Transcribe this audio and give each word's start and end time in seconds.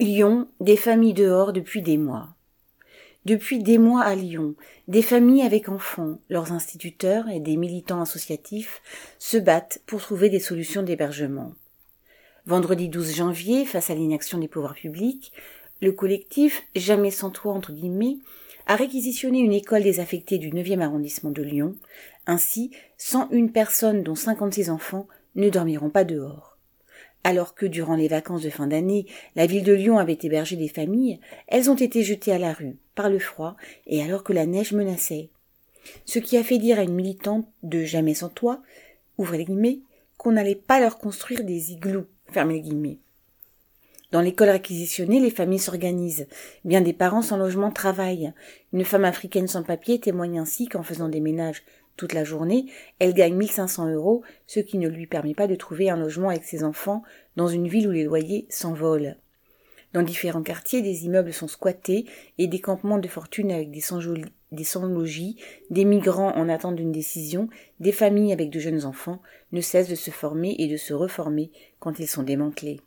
Lyon, 0.00 0.48
des 0.58 0.76
familles 0.76 1.14
dehors 1.14 1.52
depuis 1.52 1.80
des 1.80 1.96
mois. 1.96 2.30
Depuis 3.24 3.62
des 3.62 3.78
mois 3.78 4.02
à 4.02 4.16
Lyon, 4.16 4.56
des 4.88 5.02
familles 5.02 5.42
avec 5.42 5.68
enfants, 5.68 6.18
leurs 6.28 6.50
instituteurs 6.50 7.28
et 7.28 7.38
des 7.38 7.56
militants 7.56 8.00
associatifs 8.00 8.82
se 9.20 9.36
battent 9.36 9.80
pour 9.86 10.00
trouver 10.00 10.28
des 10.28 10.40
solutions 10.40 10.82
d'hébergement. 10.82 11.52
Vendredi 12.46 12.88
12 12.88 13.14
janvier, 13.14 13.64
face 13.64 13.90
à 13.90 13.94
l'inaction 13.94 14.38
des 14.38 14.48
pouvoirs 14.48 14.74
publics, 14.74 15.32
le 15.80 15.92
collectif 15.92 16.64
Jamais 16.74 17.12
sans 17.12 17.30
toi 17.30 17.52
entre 17.52 17.72
guillemets 17.72 18.18
a 18.66 18.74
réquisitionné 18.74 19.38
une 19.38 19.52
école 19.52 19.82
désaffectée 19.84 20.38
du 20.38 20.50
9e 20.50 20.80
arrondissement 20.80 21.30
de 21.30 21.42
Lyon. 21.42 21.76
Ainsi, 22.26 22.72
101 22.96 23.48
personnes 23.48 24.02
dont 24.02 24.16
56 24.16 24.70
enfants 24.70 25.06
ne 25.36 25.48
dormiront 25.48 25.90
pas 25.90 26.04
dehors. 26.04 26.51
Alors 27.24 27.54
que 27.54 27.66
durant 27.66 27.94
les 27.94 28.08
vacances 28.08 28.42
de 28.42 28.50
fin 28.50 28.66
d'année, 28.66 29.06
la 29.36 29.46
ville 29.46 29.62
de 29.62 29.72
Lyon 29.72 29.98
avait 29.98 30.18
hébergé 30.20 30.56
des 30.56 30.68
familles, 30.68 31.20
elles 31.46 31.70
ont 31.70 31.76
été 31.76 32.02
jetées 32.02 32.32
à 32.32 32.38
la 32.38 32.52
rue, 32.52 32.76
par 32.94 33.08
le 33.08 33.18
froid, 33.18 33.56
et 33.86 34.02
alors 34.02 34.24
que 34.24 34.32
la 34.32 34.46
neige 34.46 34.72
menaçait. 34.72 35.30
Ce 36.04 36.18
qui 36.18 36.36
a 36.36 36.44
fait 36.44 36.58
dire 36.58 36.78
à 36.78 36.82
une 36.82 36.94
militante 36.94 37.46
de 37.62 37.84
Jamais 37.84 38.14
sans 38.14 38.28
toi, 38.28 38.62
ouvrez 39.18 39.38
les 39.38 39.44
guillemets, 39.44 39.80
qu'on 40.16 40.32
n'allait 40.32 40.54
pas 40.54 40.80
leur 40.80 40.98
construire 40.98 41.44
des 41.44 41.72
igloos, 41.72 42.06
fermez 42.30 42.54
les 42.54 42.60
guillemets. 42.60 42.98
Dans 44.12 44.20
l'école 44.20 44.50
réquisitionnée, 44.50 45.20
les 45.20 45.30
familles 45.30 45.58
s'organisent. 45.58 46.26
Bien 46.66 46.82
des 46.82 46.92
parents 46.92 47.22
sans 47.22 47.38
logement 47.38 47.70
travaillent. 47.70 48.32
Une 48.74 48.84
femme 48.84 49.06
africaine 49.06 49.48
sans 49.48 49.62
papier 49.62 49.98
témoigne 50.00 50.38
ainsi 50.38 50.68
qu'en 50.68 50.82
faisant 50.82 51.08
des 51.08 51.20
ménages 51.20 51.62
toute 51.96 52.12
la 52.12 52.24
journée, 52.24 52.66
elle 52.98 53.14
gagne 53.14 53.34
1500 53.34 53.92
euros, 53.92 54.22
ce 54.46 54.60
qui 54.60 54.78
ne 54.78 54.88
lui 54.88 55.06
permet 55.06 55.34
pas 55.34 55.46
de 55.46 55.54
trouver 55.54 55.90
un 55.90 55.96
logement 55.96 56.30
avec 56.30 56.44
ses 56.44 56.64
enfants 56.64 57.02
dans 57.36 57.48
une 57.48 57.68
ville 57.68 57.88
où 57.88 57.92
les 57.92 58.04
loyers 58.04 58.46
s'envolent. 58.48 59.16
Dans 59.92 60.02
différents 60.02 60.42
quartiers, 60.42 60.80
des 60.80 61.04
immeubles 61.04 61.34
sont 61.34 61.48
squattés 61.48 62.06
et 62.38 62.46
des 62.46 62.60
campements 62.60 62.98
de 62.98 63.08
fortune 63.08 63.52
avec 63.52 63.70
des 63.70 64.64
sans-logis, 64.64 65.36
des 65.70 65.84
migrants 65.84 66.34
en 66.34 66.48
attente 66.48 66.76
d'une 66.76 66.92
décision, 66.92 67.48
des 67.78 67.92
familles 67.92 68.32
avec 68.32 68.48
de 68.48 68.58
jeunes 68.58 68.86
enfants 68.86 69.20
ne 69.52 69.60
cessent 69.60 69.90
de 69.90 69.94
se 69.94 70.10
former 70.10 70.56
et 70.58 70.66
de 70.66 70.78
se 70.78 70.94
reformer 70.94 71.50
quand 71.78 71.98
ils 71.98 72.08
sont 72.08 72.22
démantelés. 72.22 72.80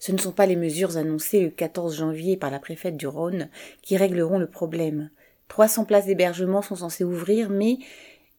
Ce 0.00 0.10
ne 0.10 0.18
sont 0.18 0.32
pas 0.32 0.46
les 0.46 0.56
mesures 0.56 0.96
annoncées 0.96 1.40
le 1.40 1.50
14 1.50 1.96
janvier 1.96 2.36
par 2.36 2.50
la 2.50 2.58
préfète 2.58 2.96
du 2.96 3.06
Rhône 3.06 3.48
qui 3.82 3.96
régleront 3.96 4.38
le 4.38 4.50
problème. 4.50 5.10
300 5.48 5.84
places 5.84 6.06
d'hébergement 6.06 6.62
sont 6.62 6.76
censées 6.76 7.04
ouvrir, 7.04 7.50
mais 7.50 7.78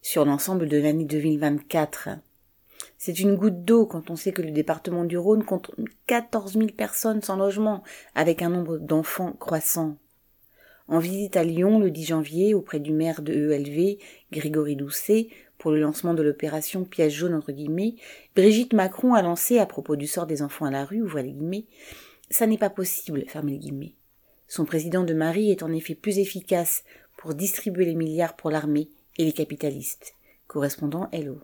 sur 0.01 0.25
l'ensemble 0.25 0.67
de 0.67 0.77
l'année 0.77 1.05
2024. 1.05 2.09
C'est 2.97 3.19
une 3.19 3.35
goutte 3.35 3.65
d'eau 3.65 3.85
quand 3.85 4.09
on 4.09 4.15
sait 4.15 4.31
que 4.31 4.41
le 4.41 4.51
département 4.51 5.03
du 5.03 5.17
Rhône 5.17 5.43
compte 5.43 5.71
14 6.07 6.53
000 6.53 6.67
personnes 6.67 7.21
sans 7.21 7.35
logement, 7.35 7.83
avec 8.15 8.41
un 8.41 8.49
nombre 8.49 8.77
d'enfants 8.77 9.33
croissant. 9.33 9.97
En 10.87 10.99
visite 10.99 11.37
à 11.37 11.43
Lyon 11.43 11.79
le 11.79 11.91
10 11.91 12.05
janvier 12.05 12.53
auprès 12.53 12.79
du 12.79 12.91
maire 12.91 13.21
de 13.21 13.33
ELV, 13.33 13.97
Grégory 14.31 14.75
Doucet, 14.75 15.29
pour 15.57 15.71
le 15.71 15.79
lancement 15.79 16.13
de 16.13 16.21
l'opération 16.21 16.83
piège 16.83 17.13
jaune 17.13 17.33
entre 17.33 17.53
guillemets, 17.53 17.95
Brigitte 18.35 18.73
Macron 18.73 19.13
a 19.13 19.21
lancé 19.21 19.59
à 19.59 19.65
propos 19.65 19.95
du 19.95 20.07
sort 20.07 20.27
des 20.27 20.41
enfants 20.41 20.65
à 20.65 20.71
la 20.71 20.83
rue, 20.83 21.01
ouvrez 21.01 21.23
les 21.23 21.31
guillemets, 21.31 21.65
ça 22.29 22.47
n'est 22.47 22.57
pas 22.57 22.69
possible, 22.69 23.23
fermez 23.27 23.53
les 23.53 23.59
guillemets. 23.59 23.93
Son 24.47 24.65
président 24.65 25.03
de 25.03 25.13
Marie 25.13 25.51
est 25.51 25.63
en 25.63 25.71
effet 25.71 25.95
plus 25.95 26.19
efficace 26.19 26.83
pour 27.17 27.33
distribuer 27.33 27.85
les 27.85 27.95
milliards 27.95 28.35
pour 28.35 28.51
l'armée 28.51 28.89
et 29.17 29.25
les 29.25 29.31
capitalistes. 29.31 30.13
Correspondant 30.47 31.09
Hello. 31.11 31.39